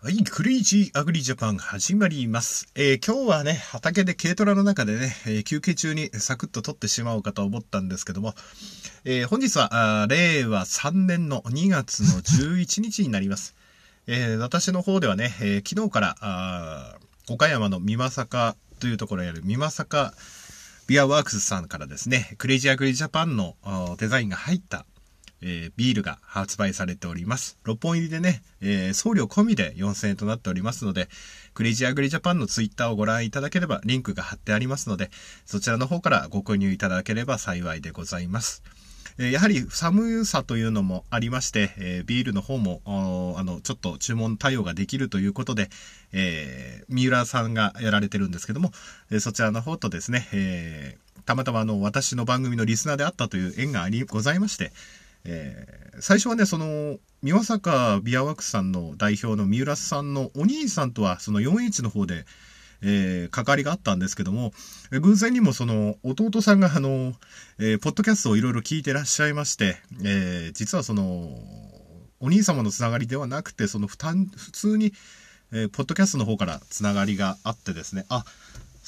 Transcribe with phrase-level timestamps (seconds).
[0.00, 2.68] はい、クレイジーアグリジャパン始まります。
[2.76, 8.32] えー、今日はね、畑で軽トラの中でね、えー、休憩中にサクッと撮ってしまおうかと思ったんですけども、
[9.04, 13.56] えー、本日は令和3年の2月の11日になります。
[14.06, 16.96] え私の方ではね、え昨日から
[17.28, 20.12] 岡山の美作というところにある美作
[20.86, 23.56] ビアワークスさんからですね、クレイジーアグリジャパンの
[23.98, 24.86] デザインが入った
[25.42, 27.58] えー、ビールが発売されております。
[27.64, 31.08] 6本入りでね、えー、送料込みで4000円となっておりますので、
[31.54, 35.10] クレイジーアグリジャパンのツイッターをご覧いただければリンクが貼ってありますので、
[35.44, 38.62] そちらの方からご購入いただければ幸いでございます。
[39.20, 42.80] えやはり寒さというのもありまして、え、ビールの方も、
[43.36, 45.70] あの、ちょっと注文対応ができるということで、
[46.12, 48.70] えー、三浦さんがやられてるんですけども、
[49.10, 54.72] えそちらの方とですね、えたまたまあの、私の番組のリスナーであったという縁があり、ございまして、
[55.24, 62.24] えー、最初はね、その、三坂ビアワークスさんの代表の三浦さんのお兄さんとは、その 4H の方で、
[62.80, 64.52] えー、関わりがあったんですけども、
[64.92, 67.14] 偶然にもその、弟さんがあの、
[67.58, 71.28] えー、ポッドキャストをいろいろ聞いてらっしゃいまして、えー、実はその、
[72.20, 74.92] お兄様のつながりではなくて、その普通に、
[75.52, 78.24] えー、ポッドキャストの方からつながりがあってですね、あ、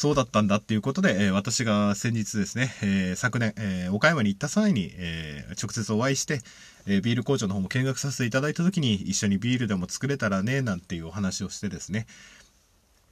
[0.01, 6.41] そうだったんだっていうことで、え、私が先日ですね、え、昨年、え、岡山に行った際に、え直接お会いして、
[6.87, 12.07] えビール工場の方も見学させていただいた時に一緒にビールでも作れたらね、なんていうお話をしてですね、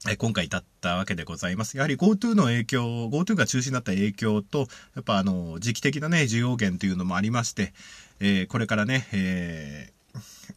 [0.08, 1.76] え今回至ったわけでございます。
[1.76, 7.74] やはり GoTo の影響、GoTo が中止になった影響と、やっぱあの、時期的なね、需要源というのもありまして、
[8.20, 9.92] えこれからね、え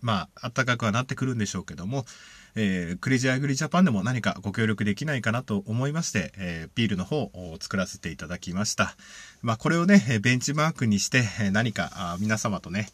[0.01, 2.05] まあ、暖かくはなってくるんでしょうけども、
[2.55, 8.95] えー、クレイジーアグリジャパンでも何かご協力できないかなと思いまして、えー、ビールの方を作らせていただきました。
[9.41, 12.89] まあ、これをね、ベンチマークにして、何か皆様とね、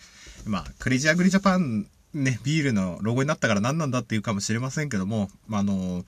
[0.45, 6.05] まあ、クレイジーアグリジャパンね、ビールのロゴになったから何なんだっていうかもしれませんけども、まあ、あの、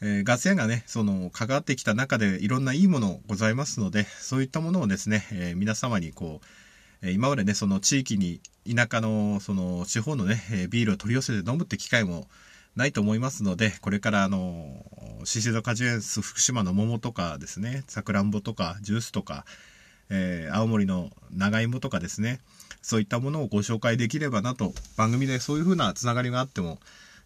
[0.00, 6.40] えー、ガス屋がね、その、関わってきた中でいろんないいものございますので、そういったものをですね、えー、皆様にこ
[7.02, 12.28] う、今までね、その地域に、田舎の、その、地方のね、ビールを取り寄せて飲むって機会も
[12.76, 14.84] ないと思いますので、これからあの、
[15.24, 19.44] シシド果樹園福島の桃とかですね、さくらんぼとかジュースとか、
[20.10, 22.40] えー、青森の長芋とかですね、
[22.80, 26.78] そういったものをご紹介できればなと、番組でそういう風なつながりがあっても、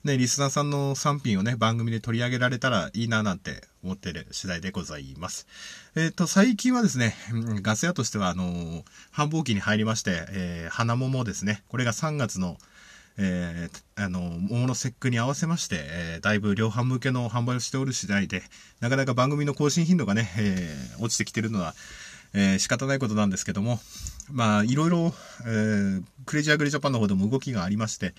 [0.04, 5.46] ね、リスナーさんの産品をね、番組で取り上げられたらいいななんて思ってる次第でございます。
[5.96, 7.14] えっ、ー、と、最近はですね、
[7.62, 12.56] ガス屋としては、あのー、繁忙期に入りまして、えー、花桃ですね、これが3月の
[13.18, 18.42] えー、あの、桃の節句に合わせまして、えー、だいぶ量販向けの販売をしておる次第で、
[18.80, 21.74] なかなか番組の更新頻度がね、えー、落ちてきてるのは、
[22.34, 23.80] えー、仕方ないことなんですけども、
[24.30, 25.14] まあ、いろいろ、
[25.46, 28.14] えー、クレイジーアグリジャパンの方でも動きがありまして、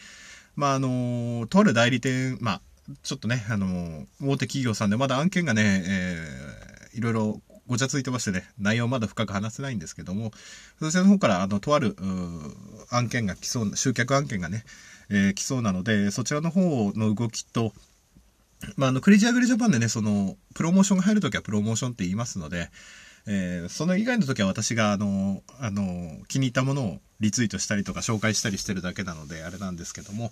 [0.56, 2.62] まあ、あのとある代理店、まあ、
[3.04, 10.32] ちょっとね、あの大手企業さんでまだ案件がね、えー、いろいろごちゃついてましてね、内容まだ深く話せないんですけども、
[10.80, 11.98] そちらの方から、あの、とある、
[12.90, 14.64] 案件が来そうな、集客案件がね、
[15.10, 17.74] えー、来そうなので、そちらの方の動きと、
[18.76, 22.70] まあ、あの、クレイジーアグリジャパンでね、その、プロモーションが入るときはプロモーションって言いますので、
[23.28, 30.32] えー、その以外の時は私が、あの、あの、気に入ったものをリツイートしたりとか紹介したりしてるだけなので、あれなんですけども、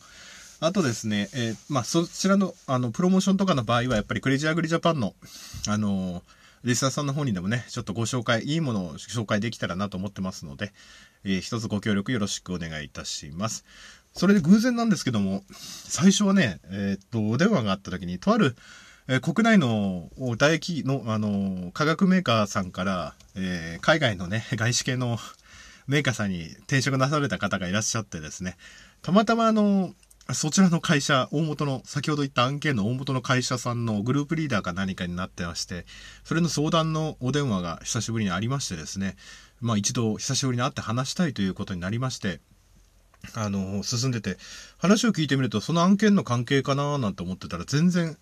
[0.62, 5.14] あとですね、えー、まあ、そちらの、あの、プロモーションとかの場合は、やっぱりクレイジーアグリジャパンの、
[5.68, 6.24] あの、
[6.64, 10.72] リスナーさんの方にでもね、ちょっとご紹介、いいものを紹介できたらなと思ってますので、
[11.26, 13.66] えー、一つご協力よろしくお願いいたします。
[14.16, 18.56] それで偶然なんですけども、最初はね、えー、っと、お電話があった時に、とある、
[19.10, 25.18] えー、国内の唾液の、あの、化学メーカーさんから、えー、海外のね、外資系の
[25.88, 28.56] メーカーさんに転職なされた方がいらっしゃってですね、
[29.02, 29.94] たまたまあの、
[30.34, 35.86] そちらの会社、大元の、先ほど言った案件の大元の会社さんのグループリーダーか何かになってまして、
[36.24, 39.18] それの相談のお電話が久しぶりにありましてですね、
[39.60, 42.40] まあ一度久しぶりに会って話したいということになりまして、
[43.34, 44.38] あの、進んでて、
[44.78, 48.18] 話を聞いてみると、その案件の関係かななんて思ってたら、全然、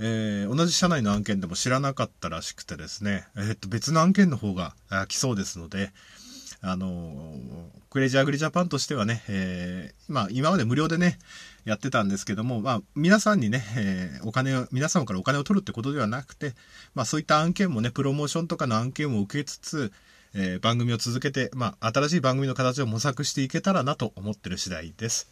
[0.00, 4.74] えー、同じ社内の案件でも知らなかったらしくてですね、えー、っと、別の案件の方が
[5.08, 5.90] 来そうですので、
[6.60, 7.34] あの、
[7.90, 11.18] クレイジーアグリジャパンとしてはね、えー、まあ、今まで無料でね、
[11.64, 16.54] やってたんですけども、まあ、皆さんにね、えー、お金を、皆様からお金を取るってことではなくて、
[16.94, 19.92] まあ、そういった案件もね、プロモーションとかの案件も受けつつ、
[20.34, 25.28] えー、番組を続けて、まあ、新しい番組の形を模索していけたらなと思ってる次第です。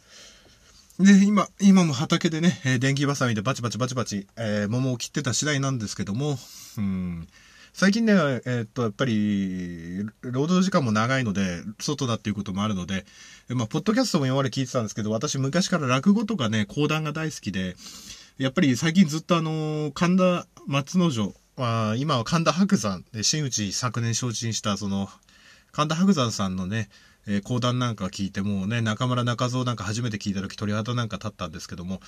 [0.99, 6.37] で、今、今も畑でね、電気バサミでバチバチバチバチ、えー、桃を切ってた次第なんですけども、
[6.77, 7.27] うん、
[7.73, 13.05] 最近ね、えー、っと、やっぱり、労働時間も長いので、外だっていうこともあるので、
[13.49, 17.75] まあ、ポッドキャストも今まで聞いてたんですけど、私昔から落語とかね、講談が大好きで、
[18.39, 21.35] やっぱり最近ずっとあの、神田松之丞、
[21.65, 25.09] あ今は神田伯山で、真打ち昨年承知した、その、
[25.71, 26.89] 神田伯山さんのね、
[27.27, 31.99] えー、講談なんか聞いてもうね、中村中蔵なんか初めて聞いた時鳥肌なんか立ったんですけども、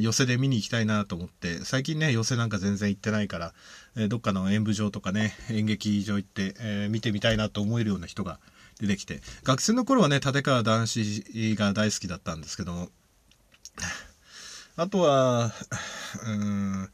[0.00, 3.54] 寄せで見に行きたいなと思って、最近ね、寄せなんか全然行ってないから、
[3.96, 8.38] えー、どっかの演舞場とかね、演劇場行って、えー、見てみたいなと思えるような人が
[8.80, 12.88] 出てきて、学生の頃はね、立川談志が大好きだったんですけども、
[14.76, 15.52] あとは、
[16.26, 16.90] うん、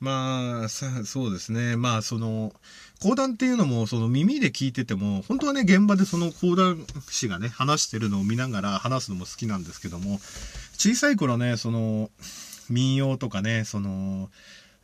[0.00, 1.76] まあ、そうですね。
[1.76, 2.52] まあ、その、
[3.00, 10.20] 講談っていうのも、その耳で聞いてても、本当はね、現場でその講談師がね、話してるのを見ながら話すのも好きなんですけども、
[10.76, 12.10] 小さい頃ね、その、
[12.70, 14.30] 民謡とかね、その、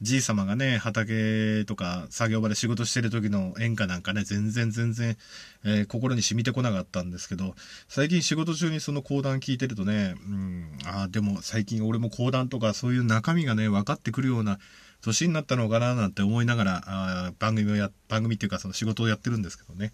[0.03, 5.17] じい様がね、畑とか作業場で仕事してる時の演歌なんかね、全然全然、
[5.65, 7.55] えー、心に染みてこなかったんですけど、
[7.89, 14.59] 最近仕事中にその講談聞いてるとね、うん、ああ、でも最近俺も講談とかそういう中身がね、分かってくるような
[15.05, 19.93] 年になったのかななんて思いながら、あ番組をや、番組っていうかその仕事をやってるんですけどね。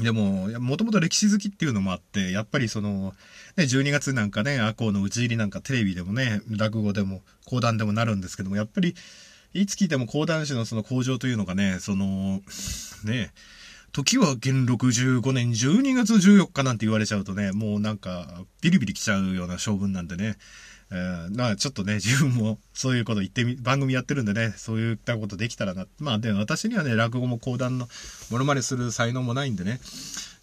[0.00, 3.14] でも、もともと歴史好きっていうのもあって、やっぱりその、
[3.56, 8.94] ね、12月なんかね、赤穂の打ち入りなんかテレビでもね、落語でも講談でもなるんですけども、やっぱり、
[9.52, 12.40] いつ聞いても講談師のその向上というのがね、その、
[13.04, 13.32] ね、
[13.92, 20.38] 時は元禄15年12月14日なんて言われちゃうとね、もうなんか、ビリビリ来ちゃうような性分なんでね、
[20.94, 25.86] えー、まあちょっとね、 自分もそういうこと言ってみ、番組やってるんでね、そういったことできたらな。
[25.98, 27.88] まあで、私にはね、落語も講談の
[28.30, 29.80] ものまねする才能もないんでね、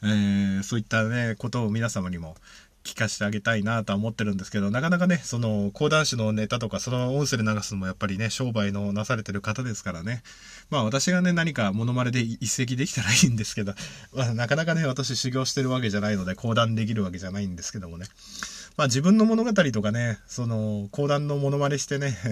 [0.02, 2.36] えー、そういったね、ことを皆様にも
[2.84, 10.24] 聞かせてあげたいなとは思ってるんですけど、なかなかね、その講談師のネタとか、その音声で流すのもやっぱりね、商売のなされてる方ですからね。
[10.72, 13.76] まあ私がね、何かモノマネで一石できたらいいんですけど、
[14.14, 18.08] まあなかなかね、私修行してるわけじゃないので、講談できるわけじゃないんですけどもね。
[18.80, 22.32] まあ自分の物語とかね、その講談のモノマネしてね、えー、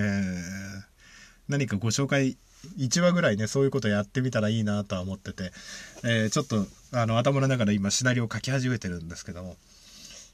[1.49, 2.37] 何かご紹介
[2.77, 5.51] 1話ぐらいね、そういうことやってみたらいいなとは思ってて、
[6.05, 9.57] えー、ちょっと、あの、頭の中で今シナリオを書き始めてるんですけども、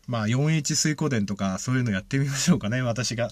[0.07, 3.31] まあ、4H 水湖伝とか、そういうのやってみましょうかね、私が。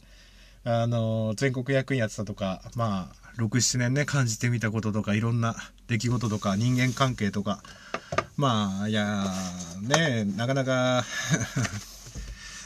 [0.63, 5.55] あの、全国役員やってたとか、まあ、6、7年ね、感じてみたこととか、いろんな
[5.87, 7.61] 出来事とか、人間関係とか、
[8.37, 9.27] まあ、いや、
[9.83, 11.05] ね、なかなか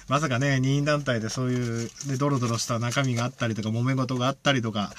[0.08, 4.92] まさかね、任意団体でそういう、ね、ドロドロした中身があったりとか、揉め事があったりとか、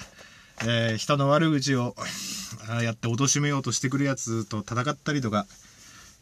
[0.62, 1.94] えー、人の悪口を
[2.82, 5.46] やって貶めようとしてくるやつと戦ったりとか、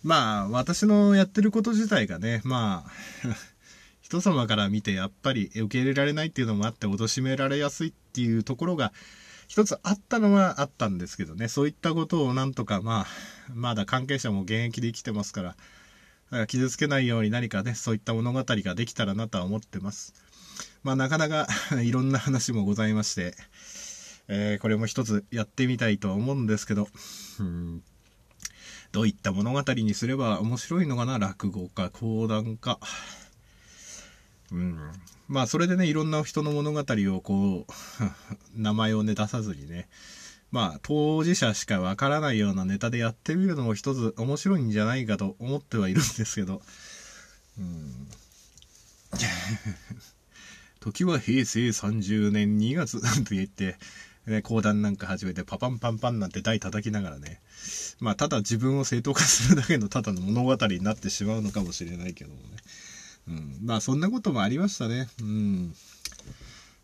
[0.03, 2.91] まあ、私のやってること自体がね、まあ
[4.03, 8.93] 人様から見てやっぱり受け入れられないっていうのもあって貶められやすいっていうところが
[9.49, 13.07] 一つあったのはあったんですけどね、そういったことをなんとかまあ、
[13.55, 15.57] まだ関係者も現役で生きてますから、
[16.49, 20.15] 傷つけないように何かね、そういった物語ができたらなとは思ってます。
[20.83, 21.47] まあなかなか
[21.83, 23.35] いろんな話もございまして、
[24.29, 26.89] えー、これも一つやってみたいと思うんですけど、
[27.41, 27.83] うん
[28.93, 31.19] どういった物語にすれば面白いのかな？
[31.19, 32.79] 落語か講談か。
[34.53, 34.79] うん。
[35.27, 37.73] まあそれでね、いろんな人の物語をこう、
[38.55, 39.89] 名前をね出さずにね、
[40.55, 46.63] まあ、当事者しかわからないようなネタでやってみるのも一つ面白いんじゃないかと思ってはいるんですけど、
[47.59, 48.07] うん。
[50.79, 53.77] 時は平成30年2月 なんて言って、
[54.29, 57.41] ね、講談なんか始めてパパンパンパンなんて台叩きながらね、
[57.99, 62.43] まあ、ただ自分を正当化するだけのただの物語になってしまうのかもしれないけどもね。
[63.27, 63.59] うん。
[63.61, 65.09] まあ、そんなこともありましたね。
[65.21, 65.75] うん。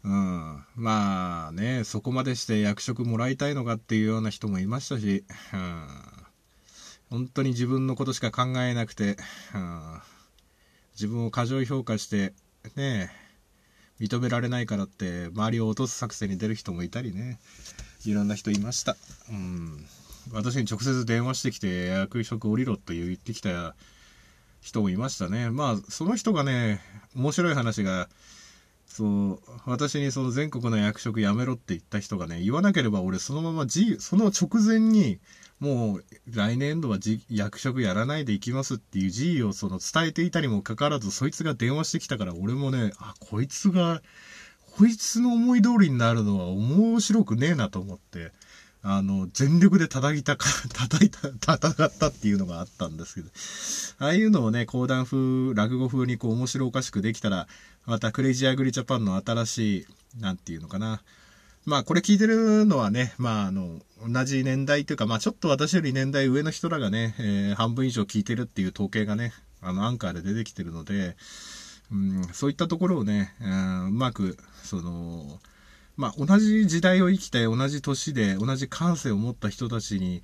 [0.03, 5.87] うん、まあね、そこまでして役職もらいたいのかっていうような人もいましたし、うん、
[7.11, 9.17] 本当に自分のことしか考えなくて、
[9.55, 10.01] うん、
[10.95, 12.33] 自分を過剰評価して、
[12.77, 13.11] ね、
[14.01, 17.39] 認められないからって周りを落とす作戦に出る人もいたりね、
[18.07, 18.97] いろんな人いました。
[19.29, 19.87] うん、
[20.33, 23.75] 私に直接電話してきて役職降りろと言ってきた
[24.63, 25.51] 人もいましたね。
[25.51, 26.81] まあ、その人がね、
[27.15, 28.09] 面白い話が、
[28.91, 35.21] そう、私にその全国の役職やめろって言った人がね、言わなければ俺そのままじ、その直前に、
[35.61, 44.03] もう来年度は役職やらないでいきますっていう辞意をその伝えていたにもかかわらず、そいつが電話してきたから俺もね、あ、こいつが、
[44.77, 48.33] こいつの思い通りになるのは面白くねえなと思って、
[48.83, 57.47] あの、全力で叩いたか、 叩いた、戦ったっていうのがあったんですけど、ああいうのをね、講談風、落語風にこう面白おかしくできたら、
[57.87, 59.87] またクレイジーアグリジャパンの新しい、
[60.21, 61.03] なんていうのかな、
[61.67, 71.17] まあこれ聞いてるのはね、まああの、同じ年代というか、まあちょっと私より年代上の人らがね、えー、半分以上聞いてるっていう統計がね、あの、アンカーで出てきてるので、
[71.93, 75.39] うん、そういったところをね、うん、うまく、その、
[76.01, 80.23] まあ同じ時代を生きて、同じ年で、同じ感性を持った人たちに、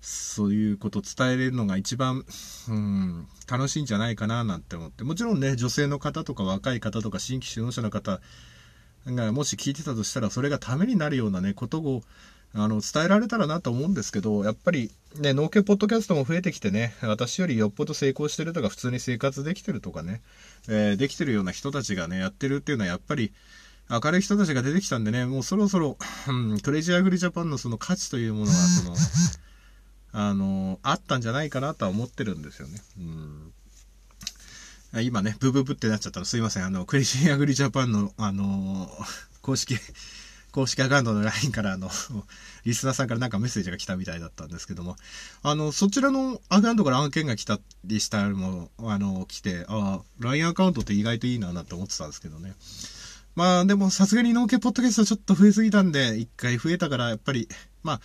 [0.00, 2.24] そういうことを伝えれるのが一番、
[2.68, 5.02] うん、楽しいんじゃないかななんて思って。
[5.02, 8.20] もちろんね、女性の方とか若い方とか新規指導者の方
[9.04, 12.04] がもし聞いてたとしたら、それがためになるようなね、ことを、
[12.54, 20.22] あの、伝えられたらなと思うんですけど、やっぱりね、農家ポッドキャストも増えてきてね、私よりよっぽど成功してるとか、普通に生活できてるとかね、
[20.68, 23.32] えー、できてるような人たちがね、やってるっていうのはやっぱり、
[23.88, 25.96] 明るい人たちが出てきたんでね、もうそろそろ、
[26.28, 28.96] うん、クレイジーアグリジャパンのその価値というものは、 その、
[30.12, 32.82] あの、あったんじゃないかなとは思ってるんですよね。
[32.98, 33.52] うん
[35.02, 36.64] 今ね、ブブブってなっちゃったらすいません。
[36.64, 38.90] あの、クレイジーアグリジャパンの、あの
[39.42, 39.76] 公式
[40.56, 41.90] 公式アカウントの LINE からあの、
[42.64, 44.96] リスナーさんからなんかメッセージが来たみたいだったんですけども、
[45.42, 52.54] あの、そちらのアカウントから案件が来たりしたのも、あの、来て、ああ、LINE アカウントって意外といいななって思ってたんですけどね。
[53.36, 57.48] まあでもさすがに農家ポッドキャストちょっと増えすぎたんで、一回増えたからやっぱり、
[57.82, 58.00] まあ、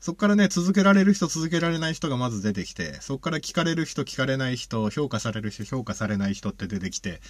[0.00, 7.22] そっからね、続けられる人、続けられない人がまず出てきて、そっから聞かれる人、聞かれない人、評価される人、評価されない人って出てきて、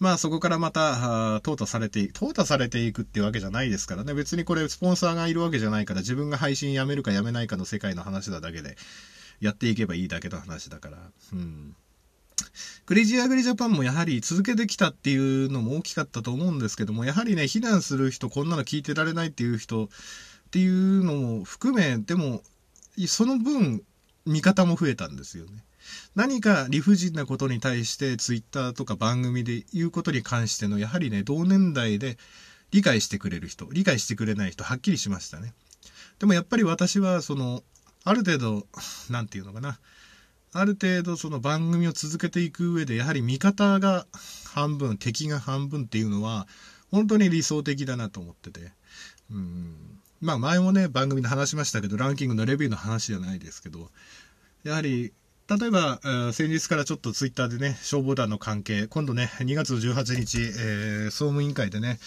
[0.00, 8.76] まあそこからまた、淘汰されていく、淘汰されていくっていうわけじゃないですからね、別にこれスポンサーがいるわけじゃないから、自分が配信やめるかやめないかの世界の話だだけで、
[9.40, 10.98] やっていけばいいだけの話だから、
[11.32, 11.76] うん。
[12.86, 19.88] クレイジーアグリジャパンもやはり続けてきたっていうのも大きかったと思うんですけども、やはりね、非難する人、こんなの聞いてられないっていう人、っ
[20.50, 22.42] ていうのも含め、でも、
[23.06, 23.82] その分、
[24.24, 25.64] 見方も増えたんですよね。
[26.14, 32.18] 何か理不尽なことに対してツイッターとか番組で言うことに関してのやはりね同年代で
[32.70, 35.54] 理解してくれる人理解してくれない人はっきりしましたね
[36.18, 37.62] でもやっぱり私はその
[38.04, 38.66] ある程度
[39.10, 39.78] 何て言うのかな
[40.60, 44.06] ある程度その番組を続けていく上でやはり味方が
[44.44, 46.46] 半分敵が半分っていうのは
[46.90, 48.72] 本当に理想的だなと思ってて。
[49.30, 49.74] うん。
[50.20, 53.90] まあ前もね、番組で話しましたけど、ランキングのレビューの話じゃないですけど、
[54.64, 55.12] やはり、
[55.48, 61.98] 例えば、えー、先日からちょっとツイッターでね、消防団の関係、今度ね、2月18日、えー、総務委員会でね、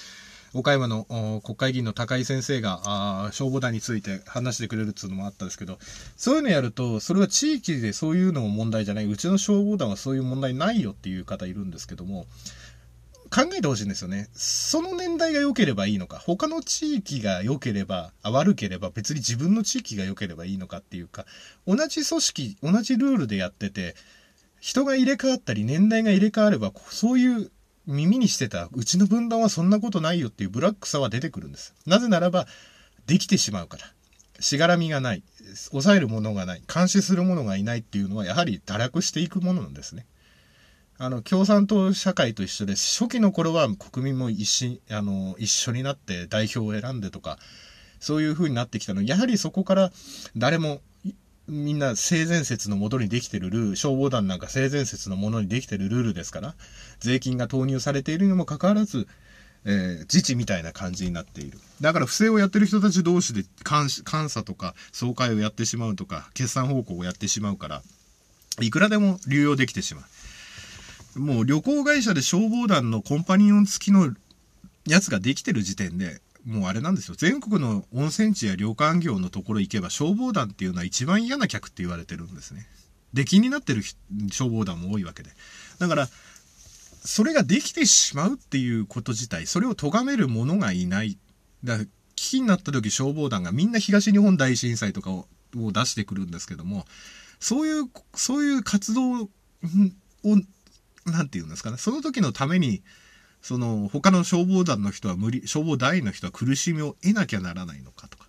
[0.54, 5.80] 岡山の国会議員の高井先生が消防団について話してくれるっていうのもあったんですけど、
[6.18, 12.26] そういうのやると、それは地域でそういうのも問題じゃない、うちの消防団はそういう問題ないよっていう方いるんですけども、
[13.34, 14.28] 考えてほしいんですよね。
[14.34, 21.26] その年代が良ければいいのか、他の地域が良ければ、悪ければ別に自分の地域が良ければいいのかっていうか、
[21.66, 23.96] 同じ組織、同じルールでやってて、
[24.60, 27.52] 人が入れ替わったり年代が入れ替われば、そういう
[27.92, 31.76] 耳にしてた、うちの分断はそんなことないよっていうブラックさは出てくるんです。
[31.86, 32.48] なぜならば、
[33.08, 33.84] できてしまうから。
[34.40, 35.24] しがらみがない。
[35.72, 36.64] 抑えるものがない。
[36.74, 40.06] 監視するものがいないっていうのは、やはり堕落していくものなんですね。
[40.98, 47.40] あの、共産党社会と一緒で、初期の頃は国民も一緒あの一緒になって代表を選んでとか、
[48.00, 49.92] そういう風になってきたのやはりそこから
[50.36, 50.82] 誰も
[51.48, 56.56] みんな性善説のもとにできてるルール、消防団なんか性善説のものにできてるルールですから、
[57.00, 59.08] 税金が投入されているにもかかわらず、
[59.66, 61.60] えー、自治みたいな感じになっている。
[61.82, 67.82] だから不正をやってる人たち同士で監監査とか総会をやってしまうとか、決算方向をやってしまうから、
[68.60, 70.02] いくらでも流用できてしま
[71.16, 71.20] う。
[71.20, 74.14] もう旅行会社で消防団のコンパニオン付きの
[74.88, 77.16] やつができてる時点で、もうあれなんですよ。
[77.16, 82.68] 全国の温泉地や旅館業のところ行けば消防団っていうのは一番嫌な客って言われてるんですね。
[83.14, 83.84] 出禁になってる
[84.32, 85.32] 消防団も多いわけで。
[85.80, 86.10] だから、
[87.04, 91.18] それができてしまうっていうこと自体、それを咎める者がいない。
[91.64, 96.86] だから危機になった時消防団がみんな東日本大震災とかを出してくるんですけども、
[97.40, 99.30] そういう、そういう活動を
[101.06, 102.84] なんて言うんですかね、その時のために、
[103.42, 108.28] その、他の消防団の人は無理、消防団員の人は苦しみを得なきゃならないのかとか、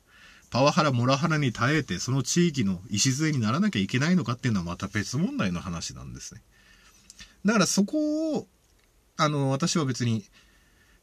[0.51, 6.43] パワハラ、モラハラに耐えて、その地域の礎にならなきゃいけないのかっていうのはまた別問題の話なんですね。
[7.45, 8.47] だからそこを、
[9.17, 10.25] あの、私は別に、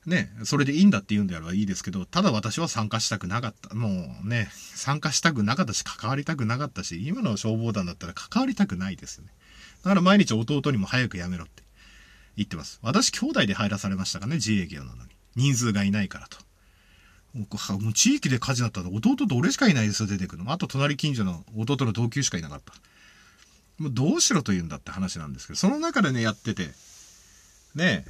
[0.05, 3.75] ね、それでいいんだって言うんであればいいですけど、ただ私は参加したくなかった。
[3.75, 3.89] も
[4.23, 9.31] うね、参加したくなかったし、関わりたくなかったし、今の消防団だったら関わりたくないですよね。
[9.83, 11.63] だから毎日弟にも早く辞めろって
[12.39, 12.79] 言ってます。
[12.81, 15.11] 私兄弟で入らされましたかね、自営業なのに。
[15.35, 16.37] 人数がいないからと。
[17.33, 20.51] もう地域で火事だったら弟と俺しかいないですよ、出てくるの。
[20.51, 22.73] あと隣近所の弟の同級しかいなかった。
[23.77, 26.69] もうどうしろと言うんだって話なんですけど、その中でね、やってて、
[27.75, 28.05] ね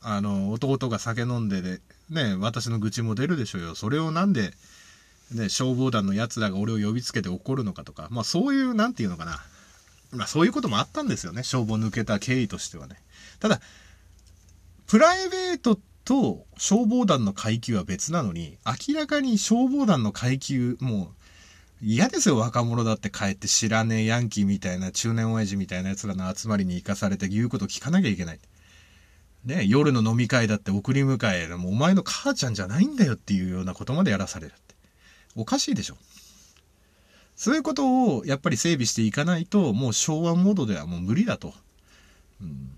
[0.00, 3.74] あの、弟が酒飲んでで、ね、私の愚痴も出るでしょうよ。
[3.74, 4.54] それをなんで、
[5.32, 9.40] ね、消防団の奴らが俺を呼びつけて怒るのかとか、まあそういう、なんていうのかな。
[10.12, 11.42] まあそういうこともあったんですよね。
[11.42, 12.96] 消防抜けた経緯としてはね。
[13.38, 13.60] ただ、
[14.86, 21.12] プライベートと消防団の階級は別なのに、明らかに消防団の階級、も
[21.82, 28.40] う、嫌ですよ、若者だって帰って知らねえヤンキーみたいな中年親父みたいな奴らの集まりに行かされて言うこと聞かなきゃいけない。
[29.44, 34.74] ね、夜の飲み会だって送り迎え、もうお前の母ちゃんじゃないんだよっていうようなことまでやらされるって。
[35.36, 35.96] おかしいでしょ。
[37.40, 41.54] そういうことをやっぱり整備していかないと、もう昭和モードではもう無理だと。
[42.38, 42.76] うん、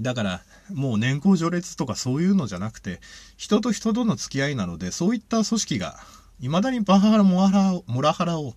[0.00, 2.98] だから、もう年功序列とかそういうのじゃなくて、
[3.36, 5.98] 人と人との付き合いなので、そういった組織が、
[6.40, 8.54] 未だにバハラ、モラハラ、モラハラを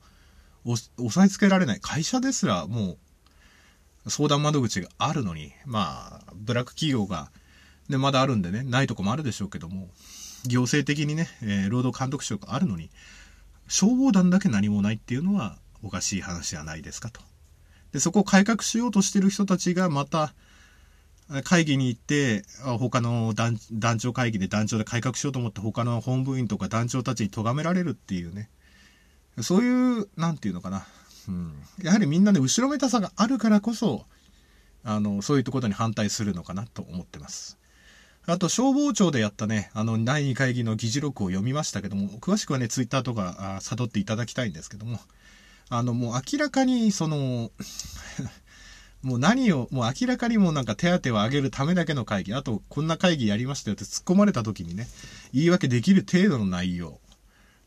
[0.63, 1.81] 押さえつけられない。
[1.81, 2.95] 会社ですらも
[4.05, 7.31] う、相談窓口があるのに、まあ、ブラック企業が、
[7.89, 9.89] ね、まだあるんでね、ないとこもあるでしょうけども、
[10.45, 12.89] 行政的にね、えー、労働監督署があるのに、
[13.71, 17.21] 消防団だけ何もないっていうのはおかしい話じゃないですかと。
[17.93, 20.33] で、そこを改革しようとしてる人たちがまた、
[21.45, 22.43] 会議に行って、
[22.79, 28.49] 他の団団長会議で団長で改革しようと思って他の本部員とか団長たちに咎められるっていうね。
[29.41, 30.85] そういう、なんていうのかな。
[31.29, 31.53] うん。
[31.81, 34.05] やはりみんなね、後ろめたさがあるからこそ、
[34.83, 37.57] あの、そういったことに反対するのかなと思ってます。
[38.27, 44.99] あと、消防庁でやったね、あの、第2会議の議事録を読みましたけども、詳しくはね、ツイッターとか、あ辿っていただきたいんですけども、
[45.69, 47.51] あの、もう明らかに、その
[49.01, 54.87] もう何を、もう明らかにもうなんか手当を上げるためだけの会議、あと、こんな会議やりましたよって突っ込まれた時にね、
[55.33, 56.99] 言い訳できる程度の内容。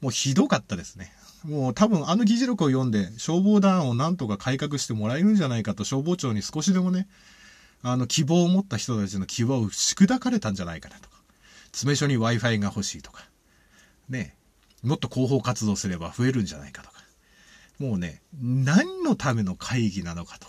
[0.01, 1.13] もうひどかったですね。
[1.45, 7.07] もう多分あの議事録を読んで消防団をなんとか改革してもらえるんじゃないかと消防庁に少しでもね、
[7.87, 11.19] あの、希望を持った人たちの希望をし砕かれたんじゃないかなとか。
[11.73, 13.29] 詰所に Wi-Fi が欲しいとか。
[14.09, 14.37] ね
[14.83, 17.03] もっと広報活動すれば増えるんじゃないかとか。
[17.79, 20.47] もうね、何のための会議なのかと。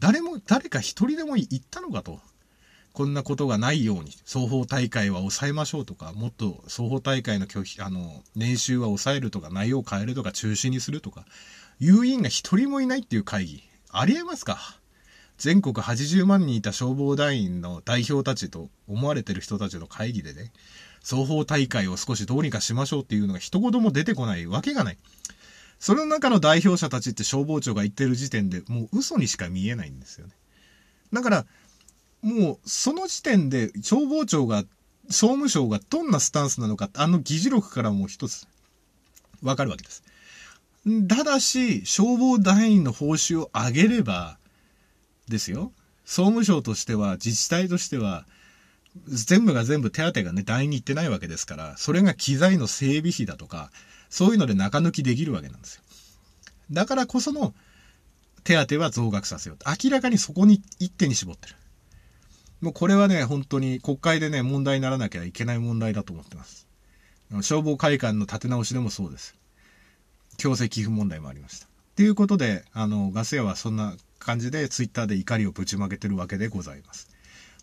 [0.00, 2.20] 誰も、誰か一人でも言ったのかと。
[2.92, 11.24] こんなことがないように、双方大会は抑えましょうとか、もっと双方大会の拒否、あの、年収は抑えるとか、内容を変えるとか、中止にするとか、
[11.78, 14.81] いう委員が一人もいないっていう会議、ありえますか？
[15.42, 20.52] 全国80万人いた消防団員の代表たちと思われてる人たちの会議でね、
[21.02, 24.98] 双方大会を少しどうにかしましょうっていうのが一言も出てこないわけがない。
[25.80, 30.34] その中の代表者たちって消防庁が言ってる時点でもう嘘にしか見えないんですよね。
[31.12, 31.46] だから、
[32.22, 34.62] もうその時点で消防庁が、
[35.10, 38.46] 総務省がどんなスタンスなのかあの議事録からもう一つ
[39.42, 40.04] わかるわけです。
[41.08, 44.38] ただし、消防団員の報酬を上げれば、
[45.32, 45.72] ですよ。
[46.04, 48.26] 総務省としては、自治体としては、
[49.06, 53.70] 全部が全部手当がね、団員に行ってないわけですから、それが機材の整備費だとか、
[54.10, 55.82] そういうので中抜きできるわけなんですよ。
[56.70, 57.54] だからこその、
[58.44, 59.70] 手当は増額させようと。
[59.70, 61.56] 明らかにそこに一手に絞ってる。
[62.60, 66.66] もうこれはね、本当に国会でね、問題にならなきゃいけない問題だと思ってます。
[67.40, 69.34] 消防会館の立て直しでもそうです。
[70.36, 71.66] 強制寄付問題もありました。
[71.66, 77.08] っていうことで、あの、ガス屋はそんな感じでツイッターで怒りをぶちまけてるわけでございます。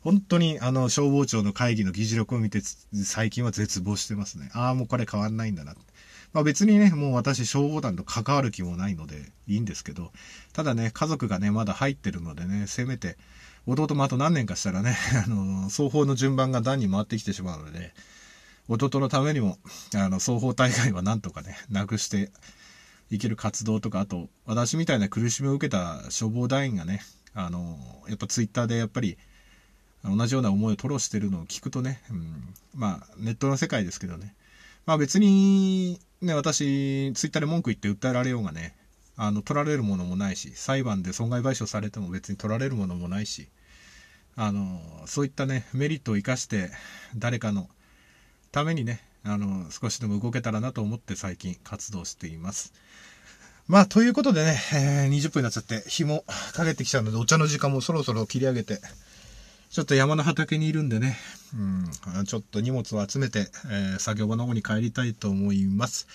[0.01, 2.61] 本当にあの消防庁の会議の議事録を見て
[3.03, 4.49] 最近は絶望してますね。
[4.53, 5.75] ああ、もうこれ変わんないんだな。
[6.31, 10.11] まあ別にね、もう私消防団と関わる気もないのでいいんですけど、
[10.53, 13.17] ただね、家族がね、まだ入ってるのでね、せめて、
[13.67, 14.95] 弟もあと何年かしたらね、
[15.25, 17.93] あの、双方の順番が段に回ってきてしまうので、
[18.67, 19.57] 弟のためにも、
[19.95, 22.31] あの、双方大会はなんとかね、なくして
[23.11, 27.01] 生きる活動とか、あと、私みたいな苦しみを受けた消防団員がね、
[27.33, 29.17] あの、やっぱツイッターでやっぱり、
[30.03, 34.33] 同じような思いを吐露してるのを聞くとね、うん、まあ、ネットの世界ですけどね、
[34.85, 38.75] まあ別に、ね、私、ツイッターで文句言って訴えられようがね、
[39.17, 43.49] あの、取られるものもないし、裁判で損害賠償されても別に取られるものもないし、
[44.35, 46.71] あの、そういったね、メリットを生かして、
[47.15, 47.69] 誰かの
[48.51, 52.73] ためにね、あの、少しでも動けたらなと思って最近活動しています。
[53.67, 58.79] まあ、ということでね、えー、20分になっちゃって、日もかけてきちゃうので、お茶の時間もそろそろ切り上げて、
[59.69, 61.15] ちょっと山の畑にいるんでね、
[61.53, 66.08] うん、ちょっと荷物を集めて、えー、作業場の方に帰りたいと思います。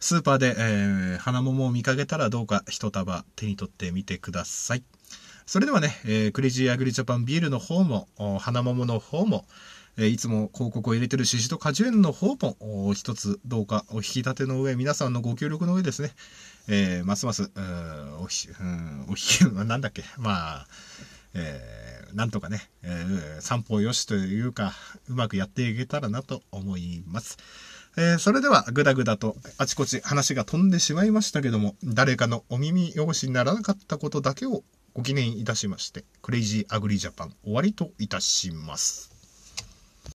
[0.00, 4.84] スーパーで、えー、花桃を見かけたらどうか一束手に取ってみてください。
[5.46, 8.08] それではね、えー、クレイジーアグリジャパンビールの方も、
[8.40, 9.46] 花桃の方も、
[9.96, 16.10] えいつも広告を入れてるシシド果樹園の方も、一つどうかお引き立ての上、皆さんのご協力の上ですね、
[16.68, 17.50] えー、ますます、
[18.20, 20.66] おひ、うん、おひ、 なんだっけ、まあ、
[21.34, 24.74] えー、なんとかね、えー、散歩よしというか、
[25.08, 27.38] うまくやっていけたらなと思います。
[27.96, 39.13] えー、それでは、ぐだぐだとあちこち話が飛んでしまいましたけども、誰かのお耳汚しにならなかったことだけをご記念いたしまして、クレイジーアグリジャパン終わりといたします。